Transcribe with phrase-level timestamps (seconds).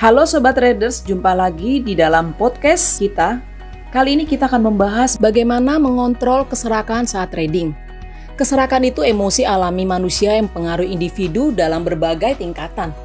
[0.00, 3.36] Halo Sobat Traders, jumpa lagi di dalam podcast kita.
[3.92, 7.76] Kali ini kita akan membahas bagaimana mengontrol keserakan saat trading.
[8.32, 12.96] Keserakan itu emosi alami manusia yang pengaruh individu dalam berbagai tingkatan.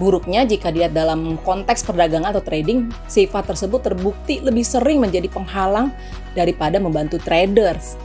[0.00, 5.92] Buruknya jika dilihat dalam konteks perdagangan atau trading, sifat tersebut terbukti lebih sering menjadi penghalang
[6.32, 8.00] daripada membantu traders.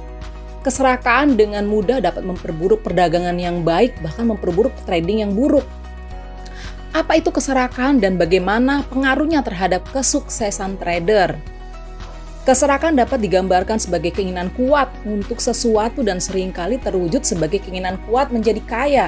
[0.68, 5.64] Keserakaan dengan mudah dapat memperburuk perdagangan yang baik, bahkan memperburuk trading yang buruk.
[6.98, 11.38] Apa itu keserakan dan bagaimana pengaruhnya terhadap kesuksesan trader?
[12.42, 18.34] Keserakan dapat digambarkan sebagai keinginan kuat untuk sesuatu dan sering kali terwujud sebagai keinginan kuat
[18.34, 19.08] menjadi kaya.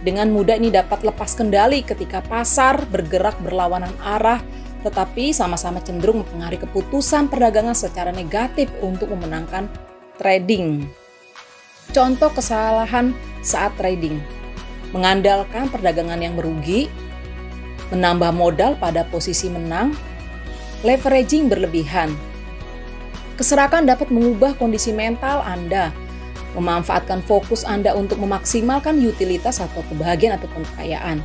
[0.00, 4.40] Dengan mudah ini dapat lepas kendali ketika pasar bergerak berlawanan arah,
[4.80, 9.68] tetapi sama-sama cenderung mempengaruhi keputusan perdagangan secara negatif untuk memenangkan
[10.16, 10.88] trading.
[11.92, 13.12] Contoh kesalahan
[13.44, 14.43] saat trading
[14.94, 16.86] mengandalkan perdagangan yang merugi,
[17.90, 19.90] menambah modal pada posisi menang,
[20.86, 22.14] leveraging berlebihan.
[23.34, 25.90] Keserakan dapat mengubah kondisi mental Anda,
[26.54, 31.18] memanfaatkan fokus Anda untuk memaksimalkan utilitas atau kebahagiaan ataupun kekayaan.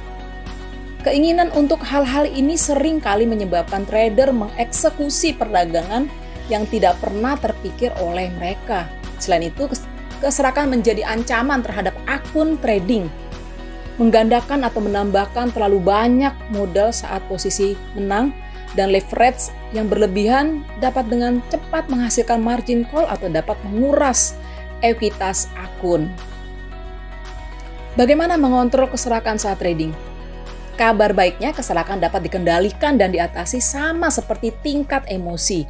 [1.06, 6.10] Keinginan untuk hal-hal ini sering kali menyebabkan trader mengeksekusi perdagangan
[6.50, 8.90] yang tidak pernah terpikir oleh mereka.
[9.22, 9.70] Selain itu,
[10.20, 13.08] keserakan menjadi ancaman terhadap akun trading
[14.00, 18.32] menggandakan atau menambahkan terlalu banyak modal saat posisi menang
[18.74, 24.40] dan leverage yang berlebihan dapat dengan cepat menghasilkan margin call atau dapat menguras
[24.80, 26.08] ekuitas akun.
[28.00, 29.92] Bagaimana mengontrol keserakan saat trading?
[30.80, 35.68] Kabar baiknya keserakan dapat dikendalikan dan diatasi sama seperti tingkat emosi.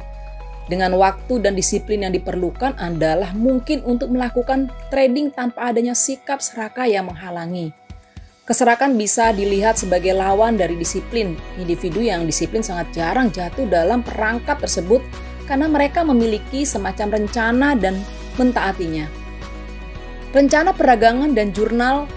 [0.70, 6.86] Dengan waktu dan disiplin yang diperlukan adalah mungkin untuk melakukan trading tanpa adanya sikap serakah
[6.86, 7.74] yang menghalangi.
[8.50, 11.38] Keserakan bisa dilihat sebagai lawan dari disiplin.
[11.54, 14.98] Individu yang disiplin sangat jarang jatuh dalam perangkap tersebut
[15.46, 18.02] karena mereka memiliki semacam rencana dan
[18.34, 19.06] mentaatinya.
[20.34, 22.10] Rencana perdagangan dan jurnal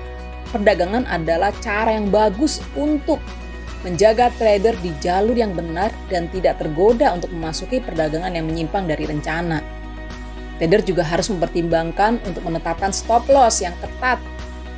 [0.49, 3.21] perdagangan adalah cara yang bagus untuk
[3.85, 9.05] menjaga trader di jalur yang benar dan tidak tergoda untuk memasuki perdagangan yang menyimpang dari
[9.05, 9.61] rencana.
[10.57, 14.32] Trader juga harus mempertimbangkan untuk menetapkan stop loss yang ketat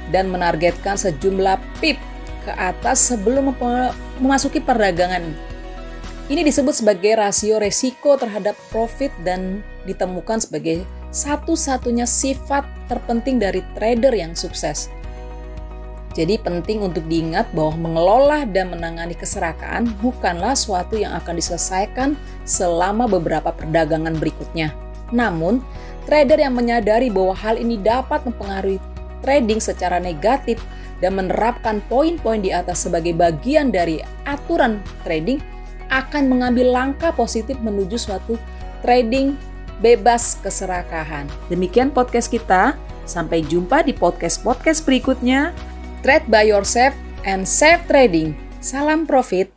[0.10, 1.98] dan menargetkan sejumlah pip
[2.46, 3.54] ke atas sebelum
[4.22, 5.34] memasuki perdagangan.
[6.26, 10.82] Ini disebut sebagai rasio resiko terhadap profit dan ditemukan sebagai
[11.14, 14.90] satu-satunya sifat terpenting dari trader yang sukses.
[16.16, 22.16] Jadi penting untuk diingat bahwa mengelola dan menangani keserakaan bukanlah suatu yang akan diselesaikan
[22.48, 24.72] selama beberapa perdagangan berikutnya.
[25.12, 25.60] Namun,
[26.08, 28.80] trader yang menyadari bahwa hal ini dapat mempengaruhi
[29.26, 30.62] trading secara negatif
[31.02, 34.00] dan menerapkan poin-poin di atas sebagai bagian dari
[34.30, 35.42] aturan trading
[35.90, 38.38] akan mengambil langkah positif menuju suatu
[38.86, 39.34] trading
[39.82, 41.26] bebas keserakahan.
[41.50, 42.78] Demikian podcast kita.
[43.06, 45.54] Sampai jumpa di podcast-podcast berikutnya.
[46.02, 48.34] Trade by yourself and safe trading.
[48.66, 49.54] Salam profit.